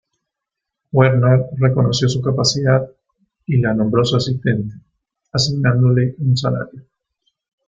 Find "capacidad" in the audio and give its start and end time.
2.23-2.89